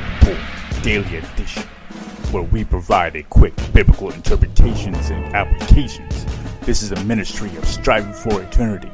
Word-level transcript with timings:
Report 0.00 0.38
Daily 0.82 1.16
Edition, 1.16 1.64
where 2.30 2.44
we 2.44 2.64
provide 2.64 3.14
a 3.14 3.22
quick 3.24 3.52
biblical 3.74 4.10
interpretations 4.10 5.10
and 5.10 5.34
applications. 5.34 6.24
This 6.62 6.82
is 6.82 6.92
a 6.92 7.04
ministry 7.04 7.54
of 7.56 7.66
striving 7.66 8.14
for 8.14 8.42
eternity. 8.42 8.88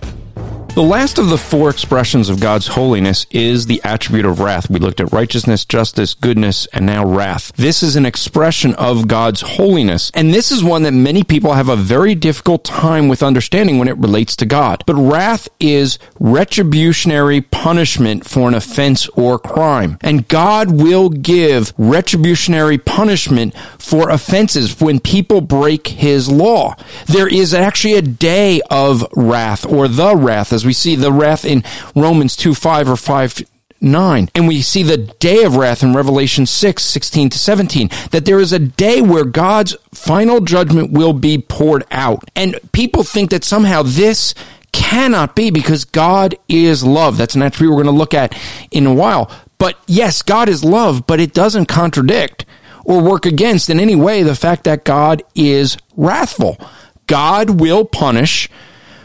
The 0.78 0.84
last 0.84 1.18
of 1.18 1.28
the 1.28 1.38
four 1.38 1.70
expressions 1.70 2.28
of 2.28 2.38
God's 2.38 2.68
holiness 2.68 3.26
is 3.32 3.66
the 3.66 3.82
attribute 3.82 4.24
of 4.24 4.38
wrath. 4.38 4.70
We 4.70 4.78
looked 4.78 5.00
at 5.00 5.10
righteousness, 5.10 5.64
justice, 5.64 6.14
goodness, 6.14 6.66
and 6.66 6.86
now 6.86 7.04
wrath. 7.04 7.50
This 7.56 7.82
is 7.82 7.96
an 7.96 8.06
expression 8.06 8.76
of 8.76 9.08
God's 9.08 9.40
holiness. 9.40 10.12
And 10.14 10.32
this 10.32 10.52
is 10.52 10.62
one 10.62 10.84
that 10.84 10.92
many 10.92 11.24
people 11.24 11.54
have 11.54 11.68
a 11.68 11.74
very 11.74 12.14
difficult 12.14 12.62
time 12.62 13.08
with 13.08 13.24
understanding 13.24 13.80
when 13.80 13.88
it 13.88 13.98
relates 13.98 14.36
to 14.36 14.46
God. 14.46 14.84
But 14.86 14.94
wrath 14.94 15.48
is 15.58 15.98
retributionary 16.20 17.50
punishment 17.50 18.24
for 18.24 18.46
an 18.46 18.54
offense 18.54 19.08
or 19.16 19.40
crime. 19.40 19.98
And 20.00 20.28
God 20.28 20.70
will 20.70 21.08
give 21.08 21.74
retributionary 21.74 22.84
punishment 22.84 23.52
for 23.80 24.10
offenses 24.10 24.80
when 24.80 25.00
people 25.00 25.40
break 25.40 25.88
his 25.88 26.30
law. 26.30 26.76
There 27.06 27.26
is 27.26 27.52
actually 27.52 27.94
a 27.94 28.02
day 28.02 28.60
of 28.70 29.04
wrath 29.16 29.66
or 29.66 29.88
the 29.88 30.14
wrath 30.14 30.52
as 30.52 30.67
we 30.68 30.74
see 30.74 30.96
the 30.96 31.10
wrath 31.10 31.46
in 31.46 31.64
Romans 31.96 32.36
2 32.36 32.54
5 32.54 32.90
or 32.90 32.96
5 32.96 33.42
9. 33.80 34.28
And 34.34 34.46
we 34.46 34.60
see 34.60 34.82
the 34.82 34.98
day 34.98 35.44
of 35.44 35.56
wrath 35.56 35.82
in 35.82 35.94
Revelation 35.94 36.44
6, 36.44 36.82
16 36.82 37.30
to 37.30 37.38
17, 37.38 37.88
that 38.10 38.26
there 38.26 38.38
is 38.38 38.52
a 38.52 38.58
day 38.58 39.00
where 39.00 39.24
God's 39.24 39.74
final 39.94 40.40
judgment 40.40 40.92
will 40.92 41.14
be 41.14 41.38
poured 41.38 41.86
out. 41.90 42.28
And 42.36 42.58
people 42.72 43.02
think 43.02 43.30
that 43.30 43.44
somehow 43.44 43.82
this 43.82 44.34
cannot 44.72 45.34
be 45.34 45.50
because 45.50 45.86
God 45.86 46.34
is 46.48 46.84
love. 46.84 47.16
That's 47.16 47.34
an 47.34 47.42
attribute 47.42 47.70
we're 47.70 47.82
going 47.82 47.94
to 47.94 47.98
look 47.98 48.12
at 48.12 48.38
in 48.70 48.84
a 48.84 48.92
while. 48.92 49.30
But 49.56 49.78
yes, 49.86 50.20
God 50.20 50.50
is 50.50 50.62
love, 50.62 51.06
but 51.06 51.18
it 51.18 51.32
doesn't 51.32 51.66
contradict 51.66 52.44
or 52.84 53.00
work 53.00 53.24
against 53.24 53.70
in 53.70 53.80
any 53.80 53.96
way 53.96 54.22
the 54.22 54.34
fact 54.34 54.64
that 54.64 54.84
God 54.84 55.22
is 55.34 55.78
wrathful. 55.96 56.58
God 57.06 57.60
will 57.60 57.84
punish 57.84 58.50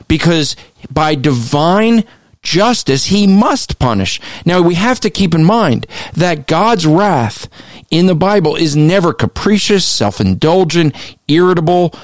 because 0.08 0.56
by 0.92 1.16
divine 1.16 2.04
justice, 2.42 3.06
he 3.06 3.26
must 3.26 3.80
punish. 3.80 4.20
Now, 4.46 4.62
we 4.62 4.76
have 4.76 5.00
to 5.02 5.10
keep 5.10 5.34
in 5.34 5.44
mind 5.44 5.88
that 6.14 6.48
God's 6.48 6.86
wrath 6.86 7.48
in 7.90 8.06
the 8.06 8.16
Bible 8.16 8.56
is 8.56 8.76
never 8.76 9.14
capricious, 9.14 9.86
self 9.86 10.20
indulgent, 10.20 10.96
irritable, 11.28 11.96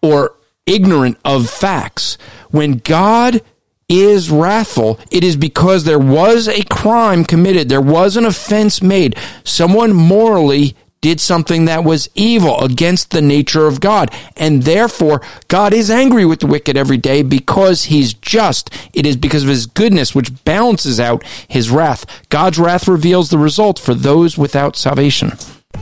or 0.00 0.36
ignorant 0.66 1.18
of 1.24 1.50
facts. 1.50 2.16
When 2.50 2.78
God 2.78 3.42
is 3.88 4.30
wrathful, 4.30 4.98
it 5.10 5.22
is 5.24 5.36
because 5.36 5.84
there 5.84 5.98
was 5.98 6.48
a 6.48 6.62
crime 6.64 7.24
committed, 7.24 7.68
there 7.68 7.80
was 7.80 8.16
an 8.16 8.24
offense 8.24 8.80
made, 8.80 9.16
someone 9.44 9.92
morally 9.92 10.76
did 11.02 11.20
something 11.20 11.66
that 11.66 11.84
was 11.84 12.08
evil 12.14 12.58
against 12.60 13.10
the 13.10 13.20
nature 13.20 13.66
of 13.66 13.80
God. 13.80 14.10
And 14.36 14.62
therefore, 14.62 15.20
God 15.48 15.74
is 15.74 15.90
angry 15.90 16.24
with 16.24 16.40
the 16.40 16.46
wicked 16.46 16.76
every 16.76 16.96
day 16.96 17.22
because 17.22 17.84
he's 17.84 18.14
just. 18.14 18.70
It 18.94 19.04
is 19.04 19.16
because 19.16 19.42
of 19.42 19.50
his 19.50 19.66
goodness 19.66 20.14
which 20.14 20.44
balances 20.44 20.98
out 20.98 21.24
his 21.48 21.70
wrath. 21.70 22.06
God's 22.30 22.58
wrath 22.58 22.88
reveals 22.88 23.28
the 23.28 23.38
result 23.38 23.78
for 23.78 23.92
those 23.92 24.38
without 24.38 24.76
salvation. 24.76 25.32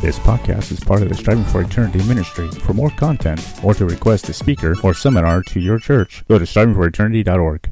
This 0.00 0.18
podcast 0.18 0.72
is 0.72 0.80
part 0.80 1.02
of 1.02 1.10
the 1.10 1.14
Striving 1.14 1.44
for 1.44 1.60
Eternity 1.60 2.02
ministry. 2.04 2.50
For 2.50 2.72
more 2.72 2.90
content 2.90 3.46
or 3.62 3.74
to 3.74 3.84
request 3.84 4.30
a 4.30 4.32
speaker 4.32 4.74
or 4.82 4.94
seminar 4.94 5.42
to 5.42 5.60
your 5.60 5.78
church, 5.78 6.24
go 6.26 6.38
to 6.38 6.46
strivingforeternity.org. 6.46 7.68